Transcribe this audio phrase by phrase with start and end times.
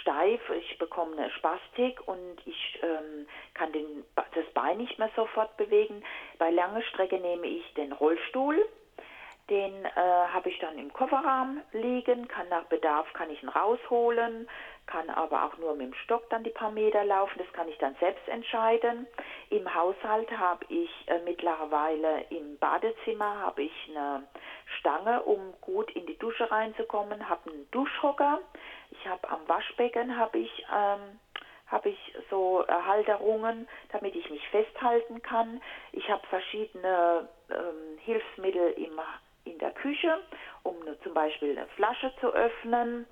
[0.00, 0.40] steif.
[0.50, 6.04] Ich bekomme eine Spastik und ich ähm, kann den, das Bein nicht mehr sofort bewegen.
[6.38, 8.64] Bei lange Strecke nehme ich den Rollstuhl
[9.50, 9.90] den äh,
[10.32, 14.48] habe ich dann im Kofferraum liegen, kann nach Bedarf kann ich ihn rausholen,
[14.86, 17.76] kann aber auch nur mit dem Stock dann die paar Meter laufen, das kann ich
[17.78, 19.06] dann selbst entscheiden.
[19.50, 24.26] Im Haushalt habe ich äh, mittlerweile im Badezimmer habe ich eine
[24.78, 28.40] Stange, um gut in die Dusche reinzukommen, habe einen Duschhocker.
[28.90, 31.20] Ich habe am Waschbecken habe ich ähm,
[31.66, 35.60] habe ich so Halterungen, damit ich mich festhalten kann.
[35.92, 39.00] Ich habe verschiedene ähm, Hilfsmittel im
[39.44, 40.20] in der Küche,
[40.62, 43.06] um zum Beispiel eine Flasche zu öffnen.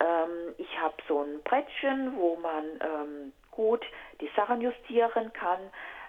[0.00, 3.84] Ähm, ich habe so ein Brettchen, wo man ähm, gut
[4.20, 5.60] die Sachen justieren kann.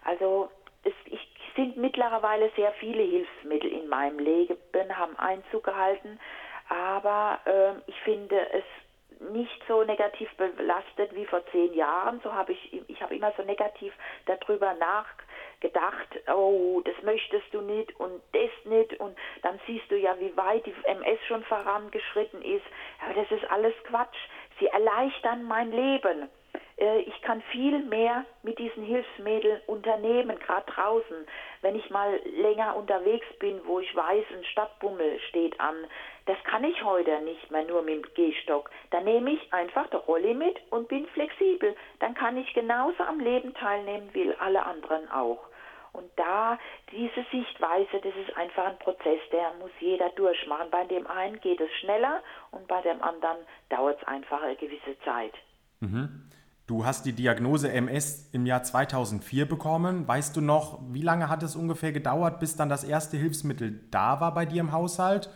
[0.03, 0.49] Also
[0.83, 4.57] es ich, sind mittlerweile sehr viele Hilfsmittel in meinem Leben,
[4.95, 6.19] haben Einzug gehalten,
[6.69, 8.63] aber ähm, ich finde es
[9.31, 12.19] nicht so negativ belastet wie vor zehn Jahren.
[12.23, 13.91] So habe ich, ich habe immer so negativ
[14.27, 15.26] darüber nachgedacht
[15.59, 20.35] gedacht, oh, das möchtest du nicht und das nicht und dann siehst du ja, wie
[20.37, 22.65] weit die MS schon vorangeschritten ist.
[23.03, 24.17] Aber das ist alles Quatsch.
[24.59, 26.29] Sie erleichtern mein Leben.
[26.77, 31.27] Äh, ich kann viel mehr mit diesen Hilfsmitteln unternehmen, gerade draußen.
[31.61, 35.75] Wenn ich mal länger unterwegs bin, wo ich weiß, ein Stadtbummel steht an,
[36.25, 38.69] das kann ich heute nicht mehr nur mit dem Gehstock.
[38.91, 41.75] Dann nehme ich einfach die Rolle mit und bin flexibel.
[41.99, 45.46] Dann kann ich genauso am Leben teilnehmen wie alle anderen auch.
[45.97, 46.59] Und da
[46.91, 50.69] diese Sichtweise, das ist einfach ein Prozess, der muss jeder durchmachen.
[50.69, 52.21] Bei dem einen geht es schneller
[52.51, 53.37] und bei dem anderen
[53.69, 55.33] dauert es einfach eine gewisse Zeit.
[55.79, 56.29] Mhm.
[56.67, 60.07] Du hast die Diagnose MS im Jahr 2004 bekommen.
[60.07, 64.21] Weißt du noch, wie lange hat es ungefähr gedauert, bis dann das erste Hilfsmittel da
[64.21, 65.29] war bei dir im Haushalt?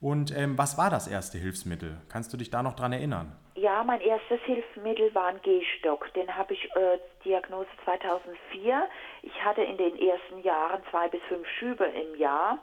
[0.00, 1.96] Und ähm, was war das erste Hilfsmittel?
[2.08, 3.38] Kannst du dich da noch dran erinnern?
[3.54, 6.12] Ja, mein erstes Hilfsmittel war ein Gehstock.
[6.14, 8.88] Den habe ich äh, Diagnose 2004.
[9.22, 12.58] Ich hatte in den ersten Jahren zwei bis fünf Schübe im Jahr.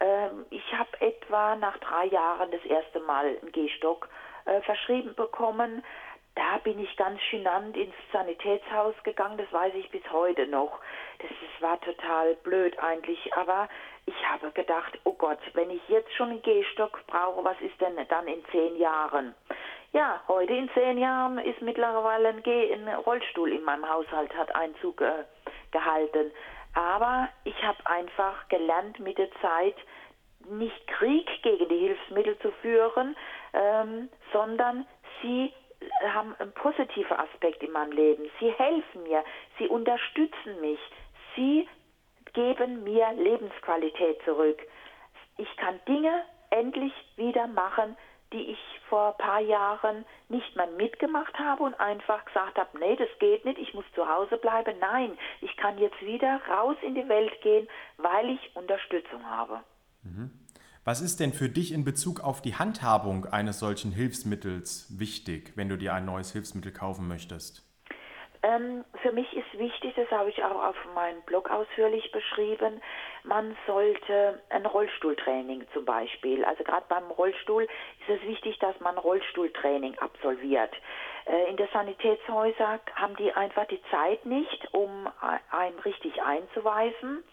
[0.00, 4.08] Ähm, ich habe etwa nach drei Jahren das erste Mal einen Gehstock
[4.44, 5.82] äh, verschrieben bekommen.
[6.34, 10.80] Da bin ich ganz chinant ins Sanitätshaus gegangen, das weiß ich bis heute noch.
[11.20, 13.68] Das, das war total blöd eigentlich, aber
[14.06, 17.96] ich habe gedacht, oh Gott, wenn ich jetzt schon einen Gehstock brauche, was ist denn
[18.08, 19.34] dann in zehn Jahren?
[19.92, 24.52] Ja, heute in zehn Jahren ist mittlerweile ein, Geh ein Rollstuhl in meinem Haushalt, hat
[24.56, 25.22] Einzug äh,
[25.74, 26.30] gehalten.
[26.72, 29.76] Aber ich habe einfach gelernt mit der Zeit,
[30.48, 33.16] nicht Krieg gegen die Hilfsmittel zu führen,
[33.52, 34.86] ähm, sondern
[35.20, 35.52] sie
[36.12, 38.30] haben einen positiven Aspekt in meinem Leben.
[38.40, 39.22] Sie helfen mir,
[39.58, 40.80] sie unterstützen mich,
[41.36, 41.68] sie
[42.32, 44.60] geben mir Lebensqualität zurück.
[45.36, 47.96] Ich kann Dinge endlich wieder machen,
[48.34, 48.58] die ich
[48.88, 53.44] vor ein paar Jahren nicht mehr mitgemacht habe und einfach gesagt habe, nee, das geht
[53.44, 54.74] nicht, ich muss zu Hause bleiben.
[54.80, 59.60] Nein, ich kann jetzt wieder raus in die Welt gehen, weil ich Unterstützung habe.
[60.02, 60.32] Mhm.
[60.84, 65.70] Was ist denn für dich in Bezug auf die Handhabung eines solchen Hilfsmittels wichtig, wenn
[65.70, 67.62] du dir ein neues Hilfsmittel kaufen möchtest?
[68.44, 72.82] Ähm, für mich ist wichtig, das habe ich auch auf meinem Blog ausführlich beschrieben,
[73.22, 78.98] man sollte ein Rollstuhltraining zum Beispiel, also gerade beim Rollstuhl ist es wichtig, dass man
[78.98, 80.74] Rollstuhltraining absolviert.
[81.24, 85.08] Äh, in der Sanitätshäuser haben die einfach die Zeit nicht, um
[85.50, 87.24] einen richtig einzuweisen.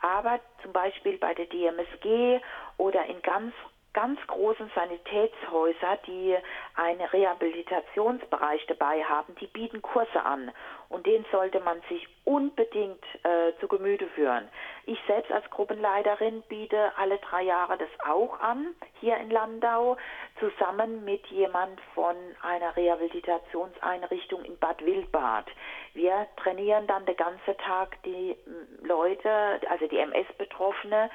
[0.00, 2.40] Aber zum Beispiel bei der DMSG
[2.78, 3.52] oder in ganz
[3.98, 6.36] ganz großen Sanitätshäuser, die
[6.76, 10.52] einen Rehabilitationsbereich dabei haben, die bieten Kurse an
[10.88, 14.48] und den sollte man sich unbedingt äh, zu Gemüte führen.
[14.86, 19.96] Ich selbst als Gruppenleiterin biete alle drei Jahre das auch an, hier in Landau,
[20.38, 25.46] zusammen mit jemand von einer Rehabilitationseinrichtung in Bad Wildbad.
[25.94, 28.36] Wir trainieren dann den ganzen Tag die
[28.82, 31.10] Leute, also die MS-Betroffene,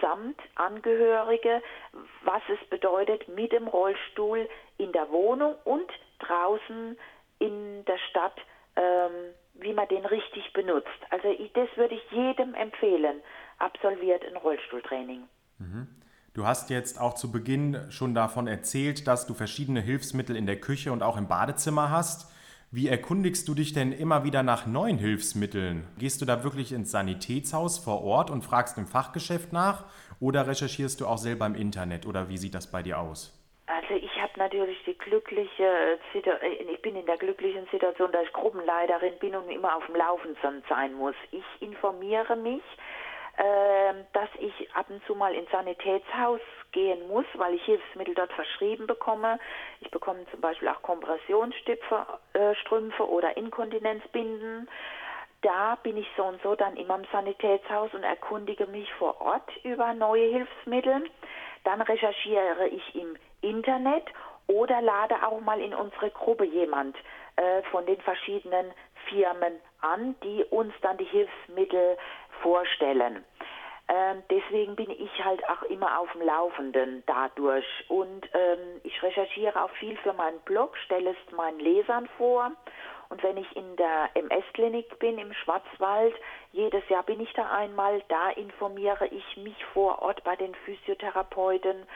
[0.00, 1.62] samt Angehörige,
[2.24, 4.48] was es bedeutet, mit dem Rollstuhl
[4.78, 6.96] in der Wohnung und draußen
[7.38, 8.36] in der Stadt,
[8.76, 10.88] ähm, wie man den richtig benutzt.
[11.10, 13.20] Also ich, das würde ich jedem empfehlen,
[13.58, 15.22] absolviert ein Rollstuhltraining.
[15.58, 15.88] Mhm.
[16.34, 20.60] Du hast jetzt auch zu Beginn schon davon erzählt, dass du verschiedene Hilfsmittel in der
[20.60, 22.33] Küche und auch im Badezimmer hast.
[22.76, 25.86] Wie erkundigst du dich denn immer wieder nach neuen Hilfsmitteln?
[25.96, 29.84] Gehst du da wirklich ins Sanitätshaus vor Ort und fragst im Fachgeschäft nach
[30.18, 33.30] oder recherchierst du auch selber im Internet oder wie sieht das bei dir aus?
[33.66, 38.32] Also ich habe natürlich die glückliche Situation, ich bin in der glücklichen Situation, dass ich
[38.32, 41.14] Gruppenleiterin bin und immer auf dem Laufenden sein muss.
[41.30, 42.64] Ich informiere mich,
[43.36, 46.40] äh, dass ich ab und zu mal ins Sanitätshaus
[46.74, 49.38] gehen muss, weil ich Hilfsmittel dort verschrieben bekomme.
[49.80, 52.04] Ich bekomme zum Beispiel auch Kompressionsstrümpfe
[52.34, 54.68] äh, oder Inkontinenzbinden.
[55.40, 59.50] Da bin ich so und so dann immer im Sanitätshaus und erkundige mich vor Ort
[59.62, 61.04] über neue Hilfsmittel.
[61.64, 64.04] Dann recherchiere ich im Internet
[64.46, 66.96] oder lade auch mal in unsere Gruppe jemand
[67.36, 68.72] äh, von den verschiedenen
[69.08, 71.96] Firmen an, die uns dann die Hilfsmittel
[72.42, 73.24] vorstellen.
[73.86, 77.66] Ähm, deswegen bin ich halt auch immer auf dem Laufenden dadurch.
[77.88, 82.52] Und ähm, ich recherchiere auch viel für meinen Blog, stelle es meinen Lesern vor.
[83.10, 86.14] Und wenn ich in der MS-Klinik bin im Schwarzwald,
[86.52, 91.86] jedes Jahr bin ich da einmal, da informiere ich mich vor Ort bei den Physiotherapeuten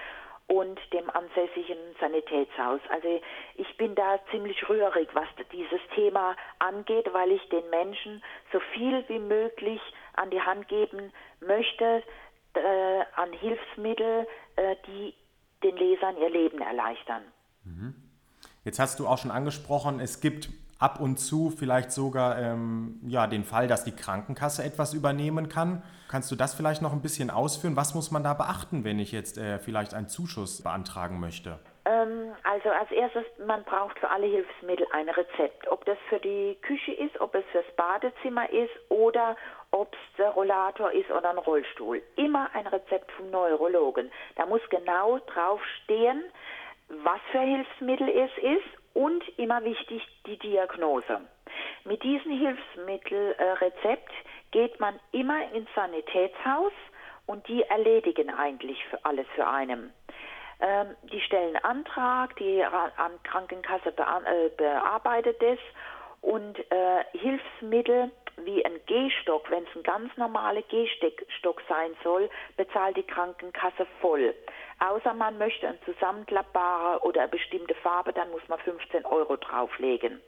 [0.48, 2.80] und dem ansässigen Sanitätshaus.
[2.90, 3.20] Also
[3.54, 8.22] ich bin da ziemlich rührig, was dieses Thema angeht, weil ich den Menschen
[8.52, 9.80] so viel wie möglich
[10.14, 12.02] an die Hand geben möchte
[12.54, 15.14] äh, an Hilfsmittel, äh, die
[15.62, 17.22] den Lesern ihr Leben erleichtern.
[17.64, 17.94] Mhm.
[18.64, 20.48] Jetzt hast du auch schon angesprochen, es gibt
[20.78, 25.82] ab und zu vielleicht sogar ähm, ja, den Fall, dass die Krankenkasse etwas übernehmen kann.
[26.08, 27.76] Kannst du das vielleicht noch ein bisschen ausführen?
[27.76, 31.58] Was muss man da beachten, wenn ich jetzt äh, vielleicht einen Zuschuss beantragen möchte?
[31.84, 35.68] Ähm, also als erstes, man braucht für alle Hilfsmittel ein Rezept.
[35.68, 39.36] Ob das für die Küche ist, ob es fürs Badezimmer ist oder
[39.70, 42.02] ob es der Rollator ist oder ein Rollstuhl.
[42.16, 44.10] Immer ein Rezept vom Neurologen.
[44.36, 46.24] Da muss genau drauf stehen,
[46.88, 51.20] was für Hilfsmittel es ist und immer wichtig die Diagnose.
[51.84, 54.10] Mit diesem Hilfsmittelrezept
[54.50, 56.72] geht man immer ins Sanitätshaus
[57.26, 59.92] und die erledigen eigentlich für alles für einen.
[60.60, 62.64] Ähm, die stellen Antrag, die
[63.22, 65.60] Krankenkasse äh, bearbeitet es
[66.20, 68.10] und äh, Hilfsmittel
[68.44, 74.34] wie ein Gehstock, wenn es ein ganz normaler Gehstock sein soll, bezahlt die Krankenkasse voll.
[74.80, 80.20] Außer man möchte ein zusammenklappbarer oder eine bestimmte Farbe, dann muss man 15 Euro drauflegen.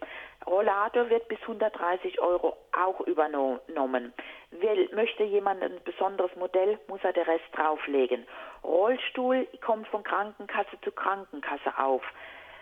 [0.47, 4.13] Rollator wird bis 130 Euro auch übernommen.
[4.51, 8.27] Will, möchte jemand ein besonderes Modell, muss er den Rest drauflegen.
[8.65, 12.03] Rollstuhl kommt von Krankenkasse zu Krankenkasse auf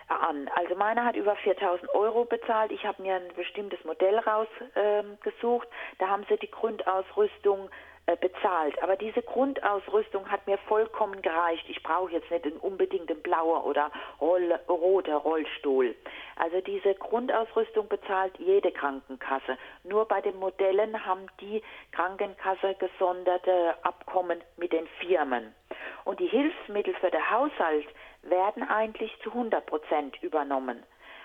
[0.08, 0.48] an.
[0.54, 2.72] Also meiner hat über 4000 Euro bezahlt.
[2.72, 5.68] Ich habe mir ein bestimmtes Modell rausgesucht.
[5.68, 7.70] Ähm, da haben sie die Grundausrüstung
[8.08, 8.82] äh, bezahlt.
[8.82, 11.66] Aber diese Grundausrüstung hat mir vollkommen gereicht.
[11.68, 15.94] Ich brauche jetzt nicht unbedingt einen blauen oder Roll, roter Rollstuhl.
[16.36, 19.58] Also diese Grundausrüstung bezahlt jede Krankenkasse.
[19.84, 21.62] Nur bei den Modellen haben die
[21.92, 25.54] Krankenkasse gesonderte Abkommen mit den Firmen.
[26.06, 27.88] Und die Hilfsmittel für den Haushalt
[28.30, 30.82] werden eigentlich zu 100 Prozent übernommen.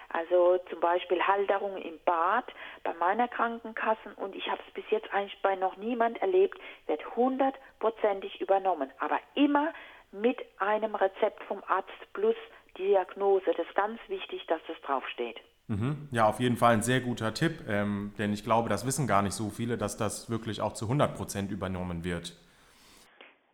[0.10, 2.46] Also zum Beispiel Halterung im Bad
[2.84, 7.16] bei meiner Krankenkasse und ich habe es bis jetzt eigentlich bei noch niemand erlebt, wird
[7.16, 8.92] hundertprozentig übernommen.
[9.00, 9.74] Aber immer
[10.12, 12.36] mit einem Rezept vom Arzt plus
[12.78, 13.46] Diagnose.
[13.46, 15.40] Das ist ganz wichtig, dass das draufsteht.
[15.68, 16.10] Mhm.
[16.12, 19.22] Ja, auf jeden Fall ein sehr guter Tipp, ähm, denn ich glaube, das wissen gar
[19.22, 22.34] nicht so viele, dass das wirklich auch zu 100 Prozent übernommen wird.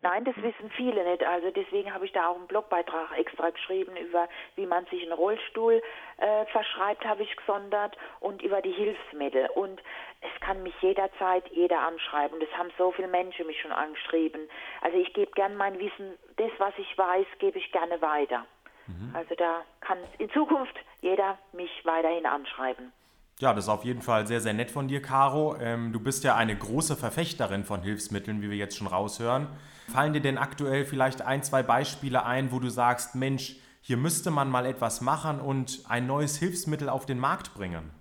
[0.02, 1.24] Nein, das wissen viele nicht.
[1.24, 5.12] Also deswegen habe ich da auch einen Blogbeitrag extra geschrieben über, wie man sich einen
[5.12, 5.82] Rollstuhl
[6.18, 9.50] äh, verschreibt, habe ich gesondert und über die Hilfsmittel.
[9.56, 9.82] Und
[10.22, 12.40] es kann mich jederzeit jeder anschreiben.
[12.40, 14.50] Das haben so viele Menschen mich schon angeschrieben.
[14.82, 18.46] Also ich gebe gern mein Wissen, das, was ich weiß, gebe ich gerne weiter.
[18.88, 19.14] Mhm.
[19.14, 22.94] Also da kann in Zukunft jeder mich weiterhin anschreiben.
[23.42, 25.56] Ja, das ist auf jeden Fall sehr, sehr nett von dir, Caro.
[25.62, 29.48] Ähm, du bist ja eine große Verfechterin von Hilfsmitteln, wie wir jetzt schon raushören.
[29.88, 34.30] Fallen dir denn aktuell vielleicht ein, zwei Beispiele ein, wo du sagst, Mensch, hier müsste
[34.30, 37.92] man mal etwas machen und ein neues Hilfsmittel auf den Markt bringen?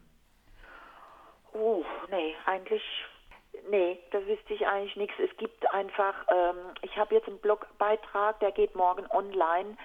[1.52, 2.82] Oh, nee, eigentlich,
[3.70, 5.14] nee, da wüsste ich eigentlich nichts.
[5.22, 9.76] Es gibt einfach, ähm, ich habe jetzt einen Blogbeitrag, der geht morgen online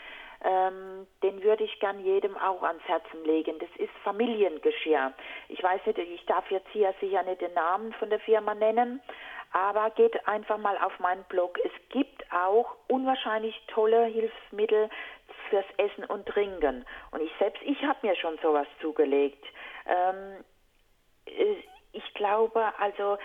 [0.43, 3.57] ähm, den würde ich gern jedem auch ans Herzen legen.
[3.59, 5.13] Das ist Familiengeschirr.
[5.49, 9.01] Ich weiß nicht, ich darf jetzt hier sicher nicht den Namen von der Firma nennen,
[9.51, 11.59] aber geht einfach mal auf meinen Blog.
[11.63, 14.89] Es gibt auch unwahrscheinlich tolle Hilfsmittel
[15.49, 16.85] fürs Essen und Trinken.
[17.11, 19.45] Und ich selbst, ich habe mir schon sowas zugelegt.
[19.85, 20.43] Ähm,
[21.25, 21.55] äh,
[21.93, 23.17] ich glaube, also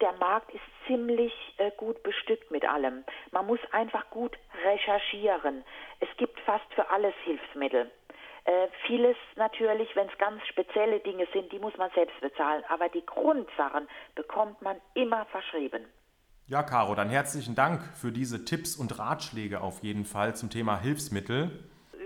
[0.00, 3.04] der Markt ist ziemlich äh, gut bestückt mit allem.
[3.30, 5.64] Man muss einfach gut recherchieren.
[6.00, 7.90] Es gibt fast für alles Hilfsmittel.
[8.44, 12.62] Äh, vieles natürlich, wenn es ganz spezielle Dinge sind, die muss man selbst bezahlen.
[12.68, 15.84] Aber die Grundsachen bekommt man immer verschrieben.
[16.46, 20.78] Ja, Caro, dann herzlichen Dank für diese Tipps und Ratschläge auf jeden Fall zum Thema
[20.78, 21.50] Hilfsmittel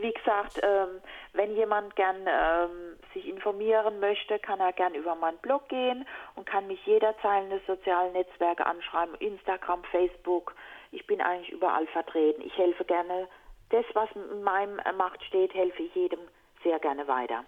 [0.01, 1.01] wie gesagt, ähm,
[1.33, 6.07] wenn jemand gern ähm, sich informieren möchte, kann er gern über meinen Blog gehen
[6.37, 10.55] und kann mich jederzeit in den sozialen Netzwerke anschreiben, Instagram, Facebook.
[10.93, 12.41] Ich bin eigentlich überall vertreten.
[12.43, 13.29] Ich helfe gerne.
[13.71, 16.21] Das, was in meinem Macht steht, helfe ich jedem
[16.63, 17.45] sehr gerne weiter.